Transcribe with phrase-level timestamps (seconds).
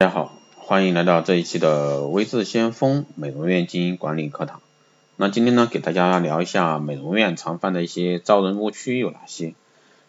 [0.00, 4.62] 大家好，欢迎来到这一期的微智先锋美容院经营管理课堂。
[5.16, 9.52] 那今天呢，给大家聊一下美容院常犯的一些招人误区有哪些。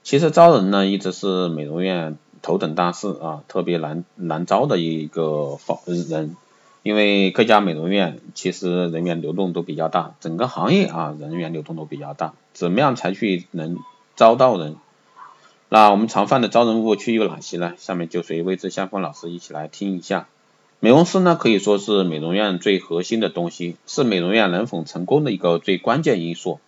[0.01, 6.37] 其实招人呢，一直是美容院头等大事啊，特别难难招的一个方人。
[6.83, 13.75] 因为各家美容院其实人员流动都比较大，整个行业啊人员流动都比较大，怎么样才去能
[14.15, 14.77] 招到人？
[15.73, 17.75] 那我们常犯的招人误区有哪些呢？
[17.77, 20.27] 下面就随微之相锋老师一起来听一下。
[20.81, 26.59] 美容师呢可以说是美容院最核心的东西，是美容院能否成功的一个最关键因素。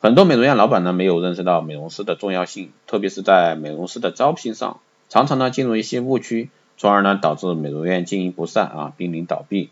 [0.00, 6.50] 很多美容院老板呢没有认识到美容师的重要性，特别是在美容师的招聘上，常常呢进入一些误区。
[6.76, 9.70] 从而呢导致美容院经营不善啊，濒临倒闭。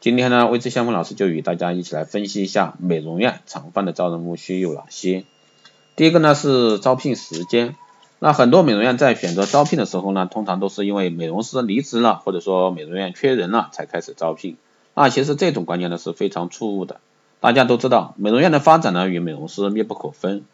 [0.00, 5.24] 今天呢，微知相锋老师就与大家一起来分析一下美容院常犯的招人误区有哪些。
[5.96, 7.74] 第一个呢是招聘时间，
[8.20, 14.56] 那很多美容院在选择招聘的时候呢，通常都是因为美容师离职了，或者说美容院缺人了才开始招聘。
[14.94, 17.00] 那其实这种观念呢是非常错误的。
[17.40, 20.44] 大家都知道，美容院的发展呢与美容师密不可分。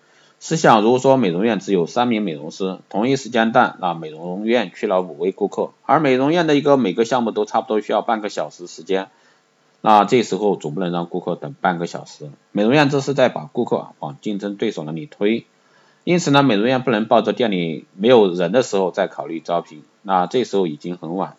[0.40, 9.08] 试想，如果说美容院只有三名美容师，同一时间段，那美容院去了五位顾客，而美容院的一个每个项目都差不多需要半个小时时间，
[9.80, 15.46] 那这时候总不能让顾客等半个小时，美容院这是在把顾客往竞争对手那里推，
[16.04, 21.36] 因此呢，美容院不能抱着店里没有人的时候再考虑招聘，那这时候已经很晚，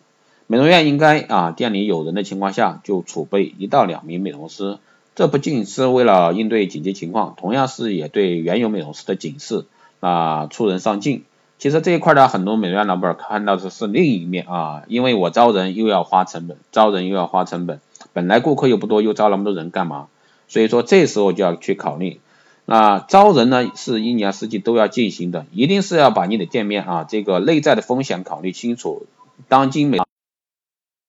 [0.48, 4.78] 美容院应该啊店里有人的情况下就储备一到两名美容师。
[5.14, 9.64] 这不仅是为了应对紧急情况，同样是也对原有美容师的警示
[10.00, 11.24] 啊，出人上进。
[11.58, 17.80] 其实这一块呢，很多美容院老板看到的是另一面啊，因为我招人又要花成本，招人又要花成本，
[18.12, 20.08] 本来顾客又不多，又招那么多人干嘛？
[20.48, 22.20] 所以说这时候就要去考虑，
[22.66, 29.06] 那招人呢是一年四季都要进行的，一定是要把你的店面啊这个内在的风险考虑清楚。
[29.48, 29.98] 当今美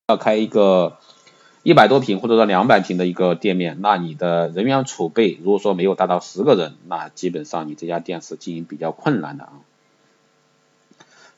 [0.08, 0.96] 要开一个。
[1.64, 9.52] 一百多平或者说两百平的一个店面，那你的人员储备如果说没有达到十个人，那基本上你这家店是经营比较困难的啊。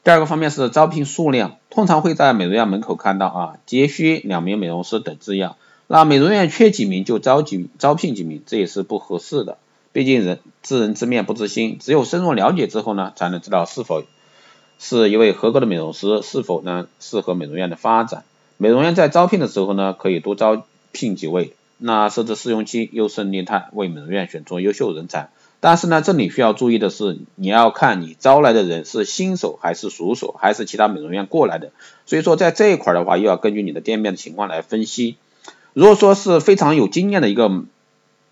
[0.04, 5.56] 第二个方面是招聘数量，通常会在美容院门口看到啊，急需两名美容师等字样，
[5.88, 9.58] 那美容院缺几名就招几招聘几名，这也是不合适的。
[9.92, 14.04] 毕竟人知人知面不知心，只有深入了解之后呢，才能知道是否
[14.78, 18.24] 是一位合格的美容师，是否呢适合美容院的发展。
[18.56, 25.30] 美容院在招聘的时候呢，可以多招聘几位，那设置试用期，优胜劣汰，为美容院选出优秀人才。
[25.62, 31.72] 但是呢，这里需要注意的是，你要看你招来的人是新手还是熟手，还是其他美容院过来的。
[32.06, 35.16] 所以说，在这一块的话，又要根据你的店面的情况来分析。
[35.74, 37.64] 如果说是非常有经验的一个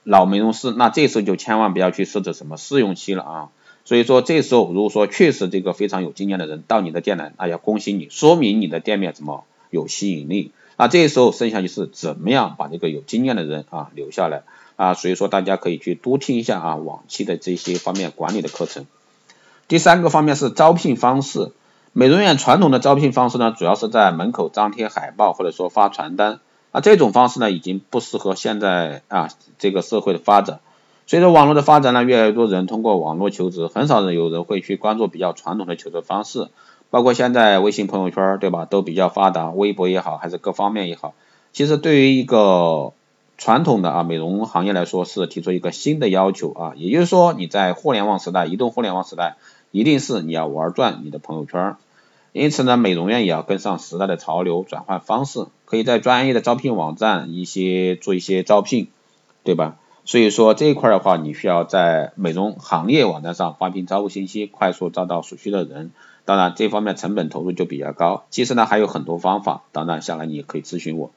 [0.08, 3.48] 老美容师，那这时候就千万不要去设置什么试用期了啊。
[3.84, 9.44] 所以说，这时候如果说确实这个非常有经验的人到你的店来，那要恭喜你，说明你的店面怎么？
[9.70, 14.44] 有吸引力，那这时候剩下就是怎么样把这个有经验的人啊留下来
[14.76, 18.86] 啊，所以说大家可以去多听一下啊往期的这些方面管理的课程。
[19.68, 21.52] 第三个方面是招聘方式，
[21.92, 26.40] 美容院传统的招聘方式呢，主要是在门口张贴海报或者说发传单，
[26.72, 30.60] 啊这种方式呢已经不适合现在啊这个社会的发展。
[31.06, 36.48] 随着网络的发展呢，越来越多人通过网络求职，很少人有人会去关注比较传统的求职方式。
[36.90, 41.12] 包括现在微信朋友圈对吧，都比较发达，微博也好，还是各方面也好，
[41.52, 42.92] 其实对于一个
[43.36, 49.36] 传统的啊美容行业来说，是提出一个新的要求啊，也就是说你在互联网时代，移动互联网时代，
[49.70, 51.76] 一定是你要玩转你的朋友圈，
[52.32, 58.88] 因此呢，美容院也要跟上时代的潮流，转换方式，可以在专业的招聘网站一些做一些招聘，
[59.44, 59.76] 对吧？
[60.04, 65.90] 所以说这一块的话，你需要在美容行业网站上发布招募信息，快速招到所需的人。
[66.24, 68.24] 当然，这方面成本投入就比较高。
[68.30, 71.10] 其实呢，还有很多方法，当然下来你也可以咨询我。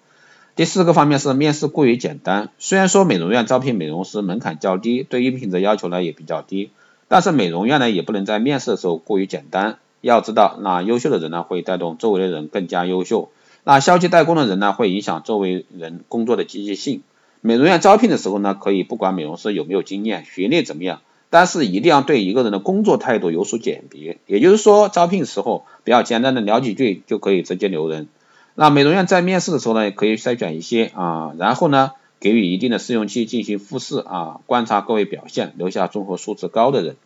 [0.55, 2.49] 第四个方面是面试过于简单。
[2.59, 6.71] 虽然说美容院招聘美容师门槛较低，对应聘者要求呢也比较低，
[7.07, 9.77] 但是美容院呢也不能在面试的时候过于简单。
[10.01, 13.29] 要知道，那优秀的人呢会带动周围的人更加优秀，
[13.63, 17.03] 那消极怠工的人呢会影响周围人工作的积极性。
[17.41, 21.01] 美容院招聘的时候呢，可以不管美容师有没有经验，学历怎么样。
[21.33, 28.09] 但是一定要对一个人的工作态度有所鉴别，也就是说，招聘时候不要简单的聊几句就可以直接留人。
[28.53, 36.97] 那美容院在面试的时候呢，可以筛选一些啊，然后呢，给予一定的试用期进行复试啊，观察各位表现，留下综合素质高的人。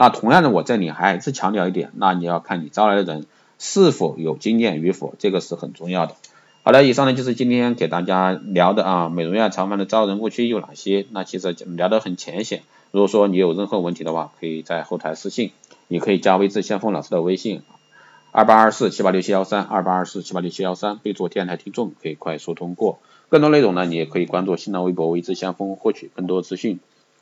[0.00, 3.26] 那同样的，我这里还是强调一点，那你要看你招来的人
[3.58, 6.14] 是否有经验与否，这个是很重要的。
[6.62, 11.04] 好的，以上呢就是今天给大家聊的啊，美容院常犯的招人误区有哪些？
[11.10, 12.62] 那其实聊得很浅显。
[12.92, 15.50] 如果说你有任何问题的话，可以在后台私信，
[15.88, 17.62] 也可以加微智先锋老师的微信，
[18.30, 18.44] 二。
[18.44, 23.00] 八二四七八六七幺三，二八二四七八六七幺三，备注电台听众可以快速通过。
[23.30, 26.78] 更多内容呢，你也可以关注新浪微博微知先锋获取更多资讯。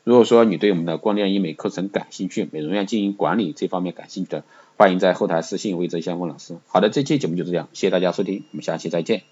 [0.07, 4.45] 如果说你对我们的光电医美课程感兴趣，美容院经营管理这方面感兴趣的，
[4.77, 6.55] 欢迎在后台私信魏哲相关老师。
[6.67, 9.23] 好的，这期节目就这样，谢谢大家收听，我们下期再见。